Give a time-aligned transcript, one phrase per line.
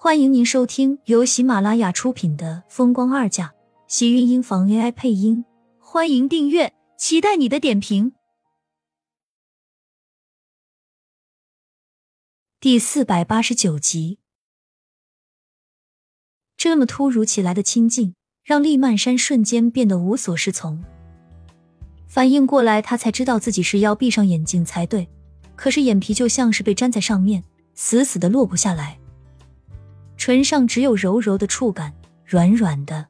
[0.00, 3.46] 欢迎您收听由喜马拉雅出品的《风光二嫁》，
[3.88, 5.44] 喜运音房 AI 配音。
[5.80, 8.12] 欢迎订阅，期待你的点评。
[12.60, 14.20] 第四百八十九集，
[16.56, 20.84] 这么突如其来的亲近，让厉曼山瞬间变得无所适从。
[22.06, 25.08] 反应过来，他才知道自己是要闭上眼睛才对，
[25.56, 27.42] 可是眼皮就像是被粘在上面，
[27.74, 29.00] 死死的落不下来。
[30.28, 31.90] 唇上只有柔柔的触感，
[32.26, 33.06] 软软的。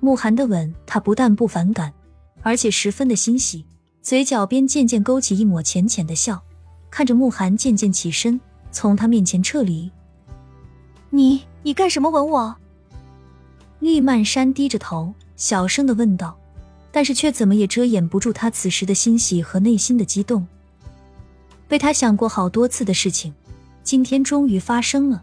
[0.00, 1.92] 慕寒的吻，他不但不反感，
[2.42, 3.64] 而且十分的欣喜，
[4.02, 6.42] 嘴角边渐渐勾起一抹浅浅的笑，
[6.90, 8.40] 看着慕寒渐渐起身，
[8.72, 9.92] 从他面前撤离。
[11.10, 12.56] 你你干什么吻我？
[13.78, 16.36] 厉曼山低着头，小声的问道，
[16.90, 20.44] 但是却怎么也遮掩不住他此时的欣喜和内心的激动。
[21.68, 23.32] 被他想过好多次的事情，
[23.84, 25.22] 今天终于发生了。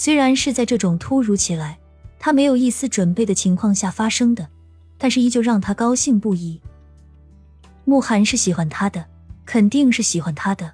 [0.00, 1.76] 虽然是在这种突如其来、
[2.20, 4.48] 他没有一丝准备的情况下发生的，
[4.96, 6.60] 但是依旧让他高兴不已。
[7.84, 9.04] 慕寒是喜欢他的，
[9.44, 10.72] 肯定是喜欢他的。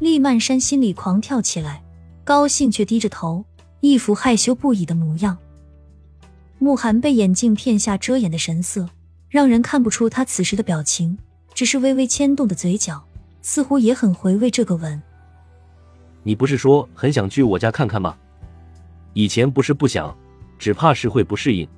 [0.00, 1.80] 厉曼山心里狂跳起来，
[2.24, 3.44] 高兴却低着头，
[3.80, 5.38] 一副害羞不已的模样。
[6.58, 8.90] 慕寒被眼镜片下遮掩的神色，
[9.28, 11.16] 让人看不出他此时的表情，
[11.54, 13.04] 只是微微牵动的嘴角，
[13.42, 15.00] 似乎也很回味这个吻。
[16.22, 18.16] 你不是说很想去我家看看吗？
[19.14, 20.16] 以前不是不想，
[20.58, 21.68] 只怕是会不适应。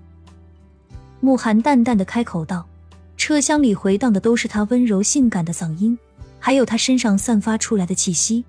[1.21, 2.65] 慕寒淡淡的开口道，
[3.17, 5.99] 车厢里回荡的都是他温柔性感的嗓音，
[6.39, 8.45] 还有他身上散发出来的气息，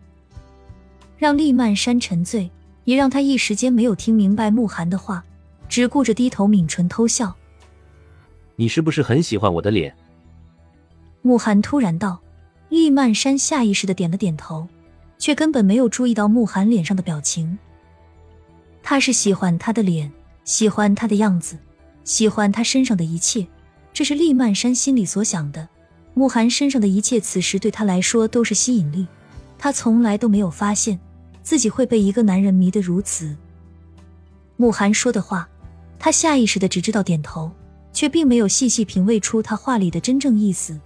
[1.17, 2.52] 让厉曼山沉醉，
[2.83, 5.23] 也让他一时间没有听明白慕寒的话，
[5.69, 7.33] 只顾着低头抿唇偷笑。
[8.57, 9.95] 你是不是很喜欢我的脸？
[11.21, 12.19] 慕寒突然道，
[12.69, 14.67] 厉曼山下意识的点了点头。
[15.17, 17.58] 却根本没有注意到慕寒脸上的表情。
[18.83, 20.11] 他是喜欢他的脸，
[20.44, 21.58] 喜欢他的样子，
[22.03, 23.47] 喜欢他身上的一切。
[23.93, 25.67] 这是厉曼山心里所想的。
[26.14, 29.08] 慕寒身上的一切，此时对他来说都是吸引力。
[29.58, 30.99] 他从来都没有发现
[31.42, 33.36] 自己会被一个男人迷得如此。
[34.58, 35.47] 慕寒说的话，
[35.97, 37.52] 他下意识的只知道点头，
[37.92, 40.80] 却并没有细细品味出他话里的真正意思。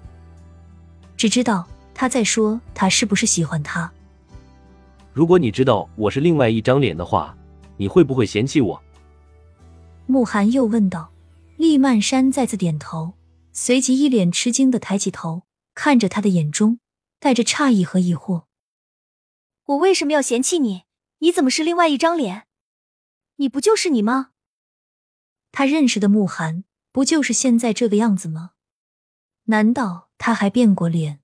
[1.17, 3.91] 只知道他在说他是不是喜欢他。
[5.19, 7.37] 如果你知道我是另外一张脸的话，
[7.75, 8.81] 你会不会嫌弃我？
[10.05, 11.11] 慕寒又问道。
[11.57, 13.15] 厉曼山再次点头，
[13.51, 15.43] 随即一脸吃惊的抬起头，
[15.73, 16.79] 看着他的眼中
[17.19, 18.45] 带着诧异和疑惑。
[19.65, 20.83] 我为什么要嫌弃你？
[21.17, 22.45] 你怎么是另外一张脸？
[23.35, 24.29] 你不就是你吗？
[25.51, 26.63] 他认识的慕寒
[26.93, 28.51] 不就是现在这个样子吗？
[29.47, 31.19] 难道他还变过脸？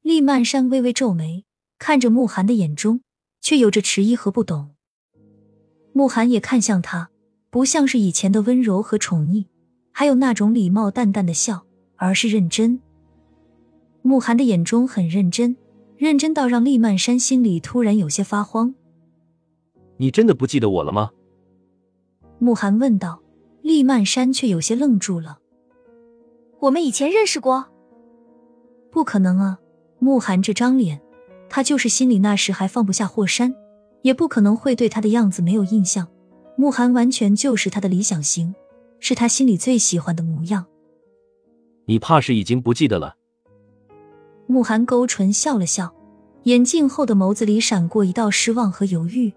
[0.00, 1.44] 厉曼山微微皱眉。
[1.80, 3.00] 看着慕寒的眼中，
[3.40, 4.76] 却有着迟疑和不懂。
[5.94, 7.10] 慕寒也看向他，
[7.48, 9.46] 不像是以前的温柔和宠溺，
[9.90, 11.64] 还有那种礼貌淡淡的笑，
[11.96, 12.78] 而是认真。
[14.02, 15.56] 慕寒的眼中很认真，
[15.96, 18.74] 认真到让厉曼山心里突然有些发慌。
[19.96, 21.10] 你真的不记得我了吗？
[22.38, 23.20] 慕寒问道。
[23.62, 25.38] 厉曼山却有些愣住了。
[26.60, 27.66] 我们以前认识过？
[28.90, 29.58] 不可能啊！
[29.98, 30.98] 慕寒这张脸。
[31.50, 33.54] 他就是心里那时还放不下霍山，
[34.02, 36.08] 也不可能会对他的样子没有印象。
[36.56, 38.54] 慕寒完全就是他的理想型，
[39.00, 40.66] 是他心里最喜欢的模样。
[41.86, 43.16] 你怕是已经不记得了？
[44.46, 45.92] 慕寒勾唇笑了笑，
[46.44, 49.32] 眼镜后的眸子里闪过一道失望和犹豫。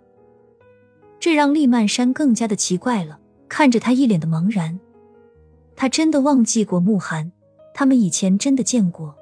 [1.19, 4.79] 这让厉曼山更加的奇怪了，看着他一脸的茫然。
[5.75, 7.31] 他真的忘记过慕寒，
[7.73, 9.15] 他们以前真的见过，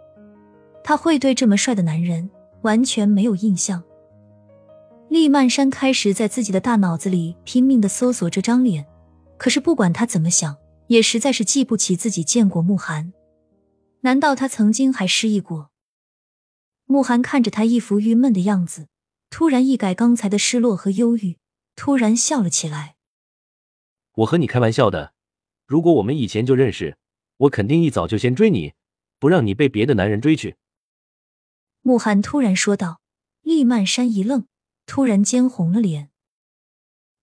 [0.84, 2.30] 他会对这么帅的男人。
[2.62, 3.84] 完全没有印象。
[5.10, 8.86] 厉曼山开始在自己的大脑子里拼命的搜索这张脸，
[9.38, 10.56] 可是不管他怎么想，
[10.88, 13.12] 也实在是记不起自己见过慕寒。
[14.02, 15.70] 难道他曾经还失忆过？
[16.86, 18.88] 慕寒看着他一副郁闷的样子，
[19.30, 21.38] 突然一改刚才的失落和忧郁，
[21.76, 22.96] 突然笑了起来。
[24.16, 25.14] 我和你开玩笑的，
[25.68, 26.98] 如果我们以前就认识，
[27.38, 28.74] 我肯定一早就先追你，
[29.20, 30.56] 不让你被别的男人追去。
[31.84, 33.00] 慕寒突然说道，
[33.42, 34.46] 厉曼山一愣，
[34.86, 36.10] 突然间红了脸。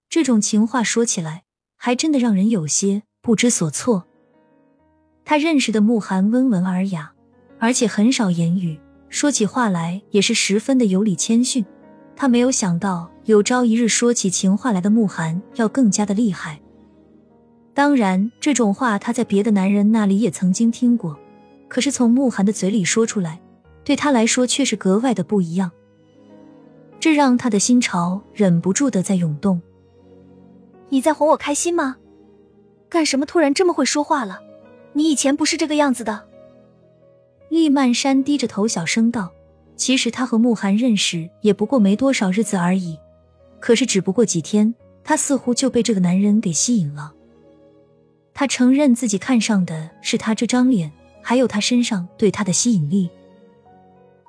[0.08, 1.44] 这种情话说起来，
[1.76, 4.06] 还真的让人有些不知所措。
[5.24, 7.12] 他认识的慕寒温文尔雅，
[7.60, 11.64] 而且很少言语，说起话来也是十分的有礼谦逊。
[12.16, 16.60] 他没有想到，有朝一日说起情话来的慕寒要更加的厉害。
[17.74, 21.16] 当然，这种话他在别的男人那里也曾经听过，
[21.68, 23.40] 可是从慕寒的嘴里说出来。
[23.88, 25.72] 对他来说却是格外的不一样。
[27.00, 29.62] 这让他的心潮忍不住的在涌动。
[30.90, 31.96] 你在哄我开心吗？
[32.90, 34.40] 干什么突然这么会说话了？
[34.92, 36.28] 你以前不是这个样子的。
[37.48, 39.32] 厉曼山低着头小声道
[39.74, 42.98] ：“其实他和慕寒认识也不过没多少日子而已，
[43.58, 47.14] 可是只不过几天，他似乎就被这个男人给吸引了。
[48.34, 50.92] 他承认自己看上的是他这张脸，
[51.22, 53.08] 还有他身上对他的吸引力。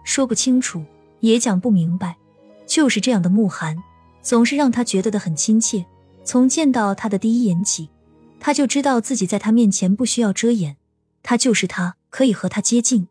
[0.03, 0.83] 说不清楚，
[1.19, 2.17] 也讲不明白，
[2.65, 3.77] 就是这样的慕寒，
[4.21, 5.85] 总是让他觉得的很亲切。
[6.23, 7.89] 从见到他的第一眼起。”
[8.41, 10.77] 他就知道自己在他面前不需要遮掩，
[11.21, 13.09] 他就是他，可以和他接近。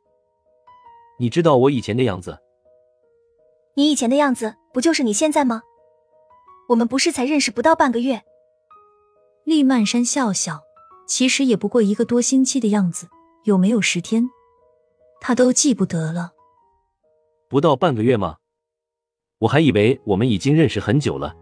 [1.19, 2.39] 你知道我以前的样子？
[3.75, 5.61] 你以前的样子不就是你现在吗？
[6.71, 8.23] 我们不是才认识不到半个月？
[9.45, 10.63] 厉曼山笑笑，
[11.07, 13.07] 其实也不过一个多星期的样子，
[13.45, 14.31] 有没有十天，
[15.21, 16.33] 他都记不得了。
[17.49, 18.37] 不到半个月吗？
[19.39, 21.35] 我还以为我们已经认识很久了。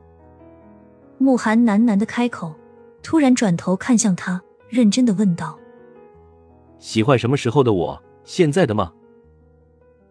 [1.19, 2.55] 慕寒喃喃的开口。
[3.03, 5.57] 突然转头看向他，认真的问道
[6.81, 8.03] ：“喜欢什么时候的我？
[8.25, 8.93] 现在的吗？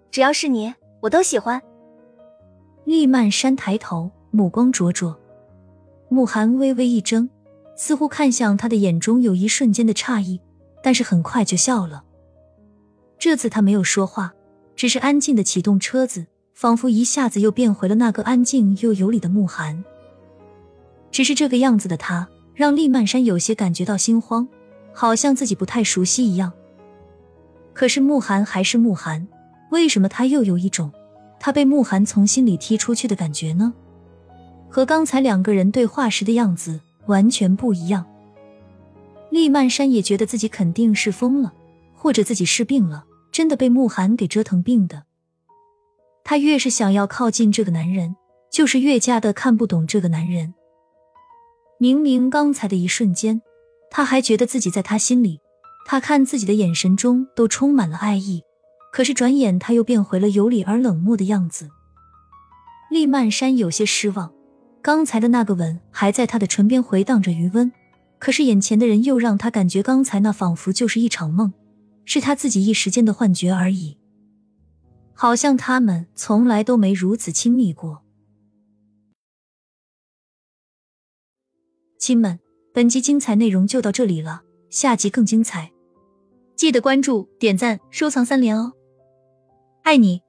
[0.10, 1.62] 只要是你，我都喜欢。”
[2.86, 5.14] 厉曼山抬头，目光灼灼。
[6.08, 7.30] 慕寒微微一怔，
[7.76, 10.40] 似乎看向他的眼中有一瞬间的诧异，
[10.82, 12.06] 但是很快就笑了。
[13.20, 14.34] 这次他没有说话，
[14.76, 19.84] 只是安静的启动车子，仿佛一下子又变回了那个安静又有礼的慕寒。
[21.12, 22.28] 只是这个样子的他。
[22.56, 24.48] 让厉曼山有些感觉到心慌，
[24.94, 26.54] 好像自己不太熟悉一样。
[27.74, 29.28] 可是慕寒还是慕寒，
[29.72, 30.90] 为什么他又有一种
[31.38, 33.74] 他被慕寒从心里踢出去的感觉呢？
[34.70, 38.06] 和刚才两个人对话时的样子完全不一样。
[39.32, 41.52] 厉曼山也觉得自己肯定是疯了，
[41.94, 43.04] 或者自己是病了，
[43.36, 45.04] 真的被慕寒给折腾病的。
[46.24, 48.16] 他越是想要靠近这个男人，
[48.50, 50.54] 就是越加的看不懂这个男人。
[51.78, 53.42] 明明刚才的一瞬间，
[53.92, 55.42] 他还觉得自己在他心里，
[55.86, 58.42] 他看自己的眼神中都充满了爱意。
[58.94, 61.68] 可是转眼他又变回了有理而冷漠的样子。
[62.90, 64.32] 厉曼山有些失望，
[64.82, 67.70] 刚才的那个吻还在他的唇边回荡着余温，
[68.18, 71.52] 可是眼前的人又让他感觉刚才那仿佛就是一场梦，
[72.06, 73.98] 是他自己一时间的幻觉而已，
[75.14, 78.04] 好像他们从来都没如此亲密过。
[82.00, 82.40] 亲们，
[82.74, 85.72] 本集精彩内容就到这里了，下集更精彩，
[86.56, 88.74] 记得关注、点赞、收藏三连哦，
[89.84, 90.25] 爱你！